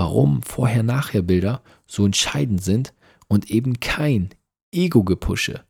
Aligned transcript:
warum 0.00 0.42
Vorher-Nachher-Bilder 0.42 1.60
so 1.86 2.06
entscheidend 2.06 2.64
sind 2.64 2.94
und 3.28 3.50
eben 3.50 3.80
kein 3.80 4.30
Ego-Gepusche, 4.72 5.62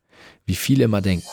wie 0.46 0.54
viele 0.54 0.84
immer 0.84 1.00
denken. 1.00 1.26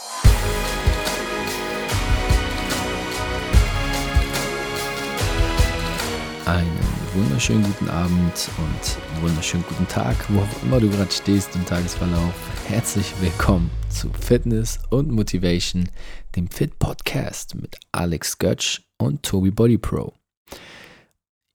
Einen 6.47 6.79
wunderschönen 7.13 7.61
guten 7.65 7.87
Abend 7.87 8.49
und 8.57 9.21
wunderschönen 9.21 9.64
guten 9.70 9.88
Tag, 9.88 10.16
wo 10.29 10.39
auch 10.39 10.64
immer 10.64 10.79
du 10.79 10.89
gerade 10.89 11.11
stehst 11.11 11.55
im 11.55 11.64
Tagesverlauf. 11.68 12.34
Herzlich 12.68 13.14
willkommen 13.21 13.70
zu 13.89 14.11
Fitness 14.11 14.79
und 14.89 15.11
Motivation, 15.11 15.88
dem 16.36 16.48
Fit 16.48 16.79
Podcast 16.79 17.54
mit 17.54 17.77
Alex 17.91 18.39
Götsch 18.39 18.82
und 18.98 19.21
Toby 19.21 19.52
Body 19.52 19.77
Pro. 19.77 20.16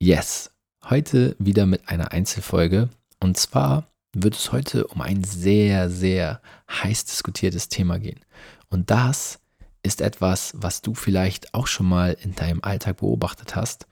Yes, 0.00 0.51
heute 0.88 1.36
wieder 1.38 1.66
mit 1.66 1.88
einer 1.88 2.12
Einzelfolge. 2.12 2.88
Und 3.20 3.36
zwar 3.36 3.86
wird 4.14 4.34
es 4.34 4.52
heute 4.52 4.86
um 4.88 5.00
ein 5.00 5.24
sehr, 5.24 5.90
sehr 5.90 6.40
heiß 6.70 7.04
diskutiertes 7.06 7.68
Thema 7.68 7.98
gehen. 7.98 8.20
Und 8.68 8.90
das 8.90 9.38
ist 9.82 10.00
etwas, 10.00 10.52
was 10.56 10.82
du 10.82 10.94
vielleicht 10.94 11.54
auch 11.54 11.66
schon 11.66 11.86
mal 11.86 12.16
in 12.22 12.34
deinem 12.34 12.62
Alltag 12.62 12.98
beobachtet 12.98 13.56
hast 13.56 13.86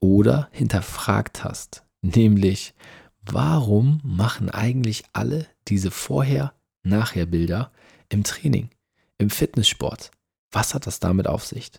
oder 0.00 0.48
hinterfragt 0.52 1.44
hast. 1.44 1.84
Nämlich, 2.02 2.74
warum 3.22 4.00
machen 4.02 4.50
eigentlich 4.50 5.04
alle 5.12 5.46
diese 5.68 5.90
Vorher-Nachher-Bilder 5.90 7.72
im 8.08 8.24
Training, 8.24 8.70
im 9.18 9.30
Fitnesssport? 9.30 10.10
Was 10.50 10.74
hat 10.74 10.86
das 10.86 11.00
damit 11.00 11.26
auf 11.26 11.44
sich? 11.44 11.70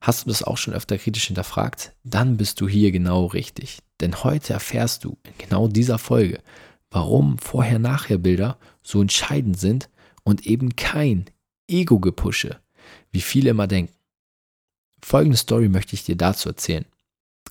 Hast 0.00 0.24
du 0.24 0.28
das 0.28 0.42
auch 0.42 0.58
schon 0.58 0.74
öfter 0.74 0.98
kritisch 0.98 1.26
hinterfragt? 1.26 1.94
Dann 2.04 2.36
bist 2.36 2.60
du 2.60 2.68
hier 2.68 2.92
genau 2.92 3.26
richtig. 3.26 3.78
Denn 4.00 4.22
heute 4.22 4.52
erfährst 4.52 5.04
du 5.04 5.18
in 5.24 5.32
genau 5.38 5.68
dieser 5.68 5.98
Folge, 5.98 6.42
warum 6.90 7.38
Vorher-Nachher-Bilder 7.38 8.58
so 8.82 9.00
entscheidend 9.00 9.58
sind 9.58 9.88
und 10.22 10.46
eben 10.46 10.76
kein 10.76 11.26
Ego-Gepusche, 11.68 12.60
wie 13.10 13.20
viele 13.20 13.50
immer 13.50 13.66
denken. 13.66 13.94
Folgende 15.02 15.36
Story 15.36 15.68
möchte 15.68 15.94
ich 15.94 16.04
dir 16.04 16.16
dazu 16.16 16.48
erzählen. 16.48 16.84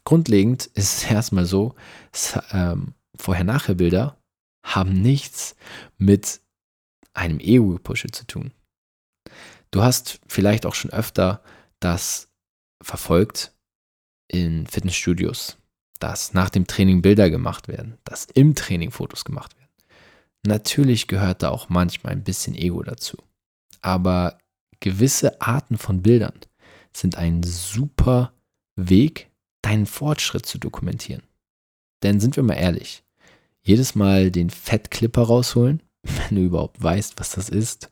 Grundlegend 0.03 0.67
ist 0.67 1.03
es 1.03 1.03
erstmal 1.11 1.45
so, 1.45 1.75
ähm, 2.51 2.93
Vorher-Nachher-Bilder 3.17 4.17
haben 4.63 5.01
nichts 5.01 5.55
mit 5.97 6.41
einem 7.13 7.39
Ego-Gepusche 7.39 8.09
zu 8.09 8.25
tun. 8.25 8.51
Du 9.71 9.83
hast 9.83 10.19
vielleicht 10.27 10.65
auch 10.65 10.75
schon 10.75 10.91
öfter 10.91 11.41
das 11.79 12.29
verfolgt 12.85 13.51
in 14.27 14.67
Fitnessstudios, 14.67 15.57
dass 15.99 16.33
nach 16.33 16.49
dem 16.49 16.67
Training 16.67 17.01
Bilder 17.01 17.29
gemacht 17.29 17.67
werden, 17.67 17.97
dass 18.03 18.25
im 18.25 18.53
Training 18.53 18.91
Fotos 18.91 19.25
gemacht 19.25 19.57
werden. 19.57 19.71
Natürlich 20.45 21.07
gehört 21.07 21.41
da 21.41 21.49
auch 21.49 21.67
manchmal 21.69 22.13
ein 22.13 22.23
bisschen 22.23 22.53
Ego 22.55 22.83
dazu. 22.83 23.17
Aber 23.81 24.37
gewisse 24.79 25.41
Arten 25.41 25.79
von 25.79 26.03
Bildern 26.03 26.39
sind 26.93 27.17
ein 27.17 27.41
super 27.41 28.33
Weg, 28.75 29.31
deinen 29.63 29.87
Fortschritt 29.87 30.45
zu 30.45 30.59
dokumentieren. 30.59 31.23
Denn 32.03 32.19
sind 32.19 32.35
wir 32.35 32.43
mal 32.43 32.53
ehrlich, 32.53 33.03
jedes 33.61 33.95
Mal 33.95 34.29
den 34.29 34.51
Fettklipper 34.51 35.23
rausholen, 35.23 35.81
wenn 36.03 36.35
du 36.35 36.43
überhaupt 36.43 36.81
weißt, 36.81 37.15
was 37.17 37.31
das 37.31 37.49
ist, 37.49 37.91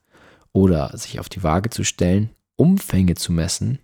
oder 0.51 0.95
sich 0.95 1.19
auf 1.19 1.29
die 1.29 1.41
Waage 1.41 1.71
zu 1.71 1.83
stellen, 1.83 2.29
Umfänge 2.55 3.15
zu 3.15 3.31
messen, 3.31 3.79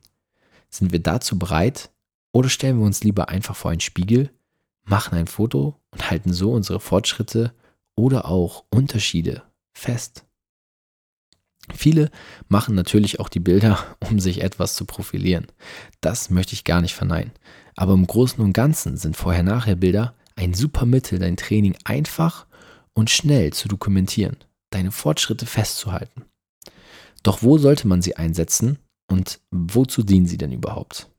sind 0.70 0.92
wir 0.92 1.00
dazu 1.00 1.38
bereit 1.38 1.92
oder 2.32 2.50
stellen 2.50 2.80
wir 2.80 2.86
uns 2.86 3.04
lieber 3.04 3.30
einfach 3.30 3.56
vor 3.56 3.72
einen 3.72 3.80
Spiegel, 3.80 4.32
machen 4.86 5.18
ein 5.18 5.28
Foto 5.28 5.80
und 5.92 6.10
halten 6.10 6.34
so 6.34 6.52
unsere 6.52 6.80
Fortschritte 6.80 7.54
oder 7.96 8.26
auch 8.26 8.66
Unterschiede 8.70 9.44
fest? 9.74 10.26
Viele 11.74 12.10
machen 12.48 12.74
natürlich 12.76 13.20
auch 13.20 13.30
die 13.30 13.40
Bilder, 13.40 13.78
um 14.10 14.20
sich 14.20 14.42
etwas 14.42 14.76
zu 14.76 14.86
profilieren. 14.86 15.48
Das 16.02 16.30
möchte 16.30 16.54
ich 16.54 16.64
gar 16.64 16.82
nicht 16.82 16.96
verneinen. 16.96 17.32
Aber 17.76 17.94
im 17.94 18.08
Großen 18.08 18.44
und 18.44 18.54
Ganzen 18.54 18.98
sind 18.98 19.16
Vorher-Nachher-Bilder 19.16 20.16
ein 20.36 20.54
super 20.54 20.86
Mittel, 20.86 21.20
dein 21.20 21.38
Training 21.38 21.76
einfach 21.84 22.48
und 22.94 23.10
schnell 23.10 23.54
zu 23.54 23.68
dokumentieren, 23.68 24.38
deine 24.70 24.92
Fortschritte 24.92 25.46
festzuhalten. 25.46 26.26
Doch 27.24 27.44
wo 27.44 27.58
sollte 27.58 27.88
man 27.88 28.02
sie 28.02 28.16
einsetzen 28.16 28.80
und 29.10 29.40
wozu 29.52 30.04
dienen 30.04 30.28
sie 30.28 30.38
denn 30.38 30.52
überhaupt? 30.52 31.10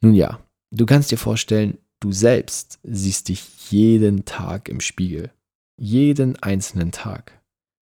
Nun 0.00 0.14
ja, 0.14 0.40
du 0.70 0.86
kannst 0.86 1.10
dir 1.10 1.18
vorstellen, 1.18 1.78
du 2.00 2.12
selbst 2.12 2.80
siehst 2.82 3.28
dich 3.28 3.70
jeden 3.70 4.24
Tag 4.24 4.68
im 4.68 4.80
Spiegel. 4.80 5.30
Jeden 5.78 6.36
einzelnen 6.42 6.92
Tag. 6.92 7.40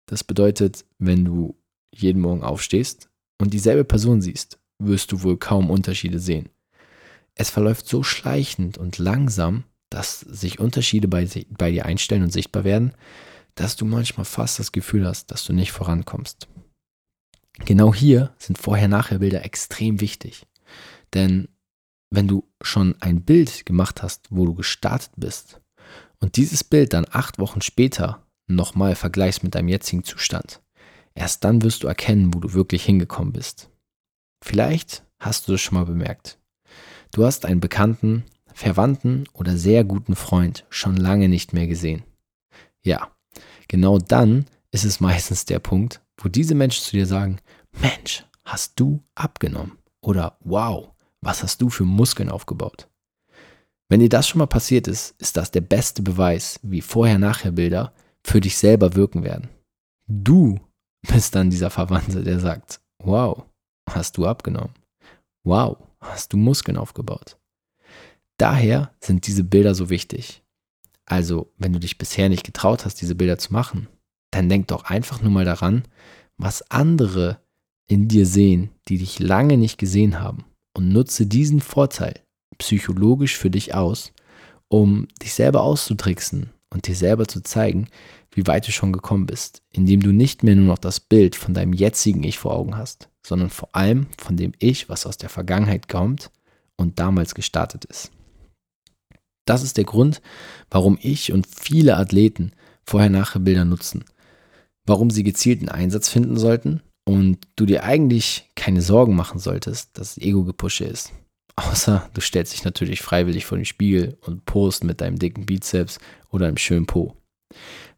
Das 0.06 0.22
bedeutet, 0.22 0.84
wenn 0.98 1.25
du 1.25 1.56
jeden 1.94 2.20
Morgen 2.20 2.43
aufstehst 2.43 3.09
und 3.41 3.53
dieselbe 3.53 3.84
Person 3.84 4.20
siehst, 4.20 4.59
wirst 4.78 5.12
du 5.12 5.22
wohl 5.22 5.38
kaum 5.38 5.70
Unterschiede 5.70 6.19
sehen. 6.19 6.49
Es 7.34 7.50
verläuft 7.50 7.88
so 7.88 8.03
schleichend 8.03 8.78
und 8.78 8.99
langsam, 8.99 9.64
dass 9.91 10.20
sich 10.20 10.59
Unterschiede 10.59 11.09
bei, 11.09 11.28
bei 11.50 11.70
dir 11.70 11.87
einstellen 11.87 12.22
und 12.22 12.32
sichtbar 12.32 12.64
werden, 12.64 12.93
dass 13.54 13.76
du 13.76 13.84
manchmal 13.84 14.25
fast 14.25 14.59
das 14.59 14.72
Gefühl 14.72 15.06
hast, 15.06 15.31
dass 15.31 15.44
du 15.44 15.53
nicht 15.53 15.72
vorankommst. 15.72 16.49
Genau 17.72 17.94
hier 17.94 18.34
sind 18.37 18.59
Vorher-Nachher-Bilder 18.59 19.47
extrem 19.47 20.03
wichtig. 20.03 20.47
Denn 21.15 21.49
wenn 22.10 22.28
du 22.28 22.47
schon 22.60 22.97
ein 23.00 23.22
Bild 23.22 23.65
gemacht 23.65 24.03
hast, 24.03 24.27
wo 24.28 24.44
du 24.44 24.53
gestartet 24.53 25.12
bist 25.16 25.59
und 26.21 26.37
dieses 26.37 26.65
Bild 26.65 26.93
dann 26.93 27.06
acht 27.11 27.38
Wochen 27.38 27.62
später 27.62 28.27
nochmal 28.47 28.94
vergleichst 28.94 29.43
mit 29.43 29.55
deinem 29.55 29.69
jetzigen 29.69 30.05
Zustand, 30.05 30.61
erst 31.15 31.44
dann 31.44 31.62
wirst 31.62 31.82
du 31.82 31.87
erkennen, 31.87 32.34
wo 32.34 32.41
du 32.41 32.53
wirklich 32.53 32.84
hingekommen 32.84 33.32
bist. 33.32 33.71
Vielleicht 34.44 35.03
hast 35.19 35.49
du 35.49 35.55
es 35.55 35.62
schon 35.62 35.78
mal 35.78 35.87
bemerkt. 35.87 36.38
Du 37.11 37.25
hast 37.25 37.47
einen 37.47 37.61
Bekannten, 37.61 38.25
Verwandten 38.53 39.25
oder 39.32 39.56
sehr 39.56 39.82
guten 39.82 40.15
Freund 40.15 40.66
schon 40.69 40.99
lange 40.99 41.31
nicht 41.31 41.55
mehr 41.55 41.69
gesehen. 41.69 42.03
Ja, 42.82 43.11
genau 43.66 43.97
dann 43.97 44.44
ist 44.72 44.84
es 44.84 45.00
meistens 45.00 45.47
der 45.47 45.59
Punkt, 45.59 46.03
wo 46.19 46.28
diese 46.28 46.55
Menschen 46.55 46.84
zu 46.84 46.93
dir 46.93 47.06
sagen, 47.06 47.38
Mensch, 47.81 48.25
hast 48.44 48.78
du 48.78 49.03
abgenommen? 49.15 49.78
Oder 50.00 50.37
wow, 50.41 50.91
was 51.21 51.43
hast 51.43 51.62
du 51.62 51.71
für 51.71 51.84
Muskeln 51.84 52.28
aufgebaut? 52.28 52.88
Wenn 53.88 54.00
dir 54.00 54.09
das 54.09 54.28
schon 54.28 54.38
mal 54.38 54.47
passiert 54.47 54.88
ist, 54.88 55.15
ist 55.21 55.37
das 55.37 55.50
der 55.50 55.60
beste 55.60 56.03
Beweis, 56.03 56.59
wie 56.62 56.81
Vorher-Nachher-Bilder 56.81 57.93
für 58.25 58.41
dich 58.41 58.56
selber 58.56 58.94
wirken 58.94 59.22
werden. 59.22 59.49
Du 60.06 60.59
bist 61.03 61.34
dann 61.34 61.50
dieser 61.50 61.71
Verwandte, 61.71 62.22
der 62.22 62.41
sagt, 62.41 62.81
wow, 63.03 63.44
hast 63.91 64.16
du 64.16 64.27
abgenommen? 64.27 64.75
Wow, 65.44 65.77
hast 66.00 66.32
du 66.32 66.37
Muskeln 66.37 66.78
aufgebaut? 66.78 67.37
Daher 68.38 68.94
sind 69.00 69.27
diese 69.27 69.44
Bilder 69.44 69.75
so 69.75 69.91
wichtig. 69.91 70.43
Also, 71.05 71.53
wenn 71.59 71.72
du 71.72 71.78
dich 71.78 71.99
bisher 71.99 72.28
nicht 72.28 72.44
getraut 72.44 72.84
hast, 72.84 73.00
diese 73.00 73.15
Bilder 73.15 73.38
zu 73.38 73.53
machen, 73.53 73.88
dann 74.31 74.49
denk 74.49 74.69
doch 74.69 74.84
einfach 74.84 75.21
nur 75.21 75.31
mal 75.31 75.44
daran, 75.44 75.82
was 76.38 76.62
andere 76.71 77.41
in 77.88 78.09
dir 78.09 78.26
sehen, 78.26 78.70
die 78.88 78.98
dich 78.98 79.19
lange 79.19 79.56
nicht 79.56 79.78
gesehen 79.78 80.20
haben. 80.20 80.44
Und 80.75 80.88
nutze 80.88 81.26
diesen 81.26 81.60
Vorteil 81.60 82.15
psychologisch 82.59 83.37
für 83.37 83.50
dich 83.50 83.75
aus, 83.75 84.12
um 84.69 85.09
dich 85.20 85.34
selber 85.34 85.62
auszutricksen 85.62 86.50
und 86.70 86.87
dir 86.87 86.94
selber 86.94 87.26
zu 87.28 87.43
zeigen, 87.43 87.88
wie 88.31 88.47
weit 88.47 88.66
du 88.66 88.72
schon 88.72 88.93
gekommen 88.93 89.26
bist, 89.26 89.62
indem 89.70 90.00
du 90.00 90.12
nicht 90.12 90.43
mehr 90.43 90.56
nur 90.56 90.66
noch 90.66 90.78
das 90.78 91.00
Bild 91.00 91.37
von 91.37 91.53
deinem 91.53 91.75
jetzigen 91.75 92.22
Ich 92.22 92.38
vor 92.38 92.54
Augen 92.54 92.76
hast, 92.76 93.10
sondern 93.26 93.50
vor 93.50 93.69
allem 93.75 94.06
von 94.16 94.37
dem 94.37 94.53
Ich, 94.59 94.88
was 94.88 95.04
aus 95.04 95.19
der 95.19 95.28
Vergangenheit 95.28 95.88
kommt 95.88 96.31
und 96.76 96.99
damals 96.99 97.34
gestartet 97.34 97.84
ist. 97.84 98.10
Das 99.44 99.62
ist 99.62 99.76
der 99.76 99.84
Grund, 99.84 100.22
warum 100.70 100.99
ich 101.00 101.32
und 101.32 101.46
viele 101.46 101.96
Athleten 101.96 102.52
Vorher-Nachher-Bilder 102.84 103.64
nutzen, 103.64 104.05
warum 104.87 105.11
sie 105.11 105.25
gezielten 105.25 105.69
Einsatz 105.69 106.08
finden 106.08 106.38
sollten 106.38 106.81
und 107.04 107.38
du 107.56 107.66
dir 107.66 107.84
eigentlich 107.84 108.49
keine 108.54 108.82
Sorgen 108.82 109.14
machen 109.14 109.38
solltest, 109.38 109.99
dass 109.99 110.19
Ego-Gepusche 110.19 110.84
ist. 110.84 111.12
Außer 111.56 112.08
du 112.14 112.20
stellst 112.20 112.52
dich 112.52 112.64
natürlich 112.64 113.02
freiwillig 113.02 113.44
vor 113.44 113.58
den 113.58 113.64
Spiegel 113.64 114.16
und 114.22 114.46
post 114.46 114.84
mit 114.84 115.00
deinem 115.00 115.19
dicken 115.19 115.44
Bizeps 115.44 115.99
oder 116.31 116.46
einem 116.46 116.56
schönen 116.56 116.87
Po. 116.87 117.16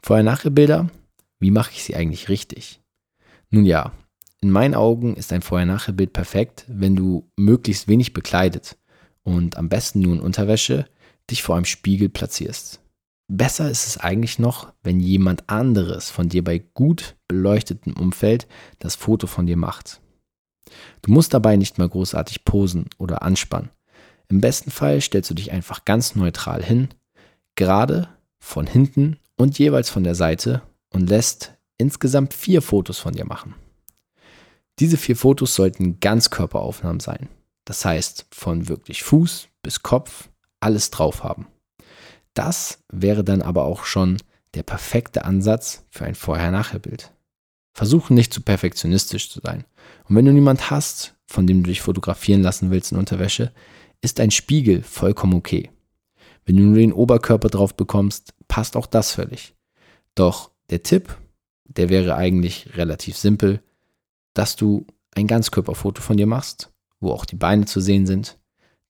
Vorher-Nachher-Bilder, 0.03 0.91
wie 1.39 1.51
mache 1.51 1.73
ich 1.73 1.85
sie 1.85 1.95
eigentlich 1.95 2.29
richtig? 2.29 2.81
Nun 3.51 3.65
ja, 3.65 3.93
in 4.41 4.51
meinen 4.51 4.75
Augen 4.75 5.15
ist 5.15 5.33
ein 5.33 5.43
Vorher-Nachher-Bild 5.43 6.13
perfekt, 6.13 6.65
wenn 6.69 6.97
du 6.97 7.31
möglichst 7.37 7.87
wenig 7.89 8.13
bekleidet 8.13 8.77
und 9.23 9.57
am 9.57 9.69
besten 9.69 10.01
nur 10.01 10.15
in 10.15 10.21
Unterwäsche 10.21 10.87
dich 11.31 11.43
vor 11.43 11.57
einem 11.57 11.65
Spiegel 11.65 12.09
platzierst. 12.09 12.81
Besser 13.29 13.71
ist 13.71 13.87
es 13.87 13.99
eigentlich 13.99 14.39
noch, 14.39 14.73
wenn 14.83 15.01
jemand 15.01 15.49
anderes 15.49 16.11
von 16.11 16.29
dir 16.29 16.45
bei 16.45 16.59
gut 16.59 17.17
beleuchtetem 17.27 17.95
Umfeld 17.95 18.47
das 18.79 18.97
Foto 18.97 19.27
von 19.27 19.47
dir 19.47 19.57
macht. 19.57 20.01
Du 21.03 21.11
musst 21.11 21.33
dabei 21.33 21.57
nicht 21.57 21.79
mal 21.79 21.89
großartig 21.89 22.45
posen 22.45 22.91
oder 22.99 23.23
anspannen. 23.23 23.71
Im 24.29 24.41
besten 24.41 24.71
Fall 24.71 25.01
stellst 25.01 25.31
du 25.31 25.35
dich 25.35 25.53
einfach 25.53 25.85
ganz 25.85 26.15
neutral 26.15 26.63
hin, 26.63 26.89
gerade, 27.55 28.09
von 28.39 28.67
hinten 28.67 29.19
und 29.37 29.59
jeweils 29.59 29.89
von 29.89 30.05
der 30.05 30.15
Seite 30.15 30.63
und 30.91 31.09
lässt 31.09 31.55
insgesamt 31.79 32.35
vier 32.35 32.61
Fotos 32.61 32.99
von 32.99 33.15
dir 33.15 33.25
machen. 33.25 33.55
Diese 34.81 34.97
vier 34.97 35.17
Fotos 35.17 35.55
sollten 35.55 36.01
Ganzkörperaufnahmen 36.01 37.01
sein. 37.01 37.29
Das 37.65 37.85
heißt, 37.85 38.27
von 38.33 38.69
wirklich 38.69 39.03
Fuß 39.03 39.49
bis 39.63 39.83
Kopf 39.83 40.29
alles 40.61 40.91
drauf 40.91 41.25
haben. 41.25 41.47
Das 42.35 42.85
wäre 42.93 43.25
dann 43.25 43.43
aber 43.43 43.65
auch 43.65 43.85
schon 43.85 44.19
der 44.55 44.63
perfekte 44.63 45.25
Ansatz 45.25 45.85
für 45.91 46.05
ein 46.05 46.15
Vorher-Nachher-Bild. 46.15 47.13
Versuche 47.73 48.15
nicht 48.15 48.33
zu 48.33 48.41
perfektionistisch 48.41 49.31
zu 49.31 49.41
sein. 49.41 49.65
Und 50.09 50.17
wenn 50.17 50.25
du 50.25 50.33
niemand 50.33 50.71
hast, 50.71 51.15
von 51.27 51.47
dem 51.47 51.63
du 51.63 51.69
dich 51.69 51.81
fotografieren 51.81 52.43
lassen 52.43 52.71
willst 52.71 52.93
in 52.93 52.99
Unterwäsche, 52.99 53.53
ist 54.01 54.21
ein 54.21 54.31
Spiegel 54.31 54.83
vollkommen 54.83 55.35
okay. 55.35 55.71
Wenn 56.45 56.57
du 56.57 56.63
nur 56.63 56.77
den 56.77 56.93
Oberkörper 56.93 57.49
drauf 57.49 57.75
bekommst, 57.75 58.35
passt 58.49 58.77
auch 58.77 58.87
das 58.87 59.13
völlig. 59.13 59.55
Doch 60.15 60.51
der 60.71 60.83
Tipp, 60.83 61.17
der 61.65 61.89
wäre 61.89 62.15
eigentlich 62.15 62.77
relativ 62.77 63.17
simpel, 63.17 63.63
dass 64.35 64.57
du 64.57 64.87
ein 65.13 65.27
Ganzkörperfoto 65.27 66.03
von 66.03 66.17
dir 66.17 66.27
machst, 66.27 66.73
wo 67.01 67.13
auch 67.13 67.25
die 67.25 67.37
Beine 67.37 67.65
zu 67.65 67.81
sehen 67.81 68.07
sind, 68.07 68.39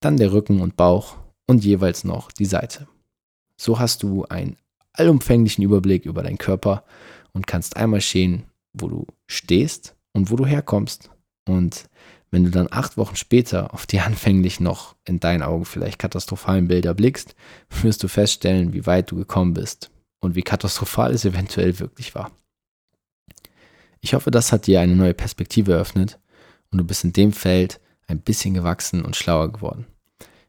dann 0.01 0.17
der 0.17 0.33
Rücken 0.33 0.61
und 0.61 0.77
Bauch 0.77 1.17
und 1.47 1.65
jeweils 1.65 2.05
noch 2.05 2.33
die 2.33 2.47
Seite. 2.47 2.89
So 3.65 3.79
hast 3.79 4.03
du 4.03 4.27
einen 4.27 4.59
allumfänglichen 4.93 5.65
Überblick 5.65 6.05
über 6.05 6.23
deinen 6.23 6.37
Körper 6.37 6.85
und 7.33 7.47
kannst 7.47 7.79
einmal 7.79 8.03
sehen, 8.03 8.45
wo 8.75 8.89
du 8.89 9.07
stehst 9.27 9.97
und 10.13 10.31
wo 10.31 10.37
du 10.37 10.45
herkommst. 10.45 11.09
Und 11.49 11.89
wenn 12.31 12.45
du 12.45 12.51
dann 12.51 12.69
acht 12.71 12.99
Wochen 12.99 13.17
später 13.17 13.73
auf 13.73 13.87
die 13.87 14.01
anfänglich 14.01 14.61
noch 14.61 14.97
in 15.07 15.19
deinen 15.19 15.43
Augen 15.43 15.65
vielleicht 15.65 15.99
katastrophalen 15.99 16.69
Bilder 16.69 16.93
blickst, 16.93 17.35
wirst 17.81 18.03
du 18.03 18.09
feststellen, 18.09 18.75
wie 18.75 18.85
weit 18.85 19.11
du 19.11 19.17
gekommen 19.17 19.55
bist 19.55 19.91
und 20.21 20.35
wie 20.35 20.43
katastrophal 20.43 21.15
es 21.15 21.25
eventuell 21.25 21.79
wirklich 21.79 22.15
war. 22.15 22.33
Ich 24.03 24.13
hoffe, 24.13 24.31
das 24.31 24.53
hat 24.53 24.67
dir 24.67 24.83
eine 24.83 24.95
neue 24.95 25.15
Perspektive 25.15 25.73
eröffnet 25.73 26.19
und 26.71 26.77
du 26.77 26.85
bist 26.85 27.03
in 27.03 27.15
dem 27.15 27.33
Feld 27.33 27.81
ein 28.09 28.21
bisschen 28.21 28.53
gewachsen 28.53 29.07
und 29.07 29.17
schlauer 29.17 29.51
geworden. 29.51 29.87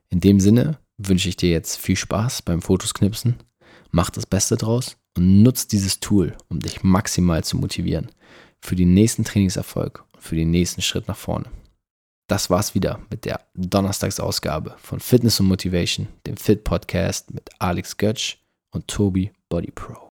In 0.09 0.19
dem 0.19 0.41
Sinne 0.41 0.79
wünsche 0.97 1.29
ich 1.29 1.37
dir 1.37 1.49
jetzt 1.49 1.77
viel 1.77 1.95
Spaß 1.95 2.41
beim 2.41 2.61
Fotosknipsen, 2.61 3.35
mach 3.91 4.09
das 4.09 4.25
Beste 4.25 4.57
draus 4.57 4.97
und 5.17 5.43
nutz 5.43 5.67
dieses 5.67 5.99
Tool, 5.99 6.35
um 6.49 6.59
dich 6.59 6.83
maximal 6.83 7.43
zu 7.43 7.57
motivieren 7.57 8.09
für 8.63 8.75
den 8.75 8.93
nächsten 8.93 9.23
Trainingserfolg 9.23 10.03
und 10.13 10.21
für 10.21 10.35
den 10.35 10.51
nächsten 10.51 10.81
Schritt 10.81 11.07
nach 11.07 11.17
vorne. 11.17 11.51
Das 12.27 12.49
war's 12.49 12.73
wieder 12.73 12.99
mit 13.11 13.25
der 13.25 13.41
Donnerstagsausgabe 13.53 14.75
von 14.79 14.99
Fitness 14.99 15.39
und 15.39 15.47
Motivation, 15.47 16.07
dem 16.25 16.37
Fit 16.37 16.63
Podcast 16.63 17.31
mit 17.31 17.49
Alex 17.59 17.97
Götsch 17.97 18.37
und 18.73 18.87
Tobi 18.87 19.31
Body 19.47 19.71
Pro. 19.71 20.09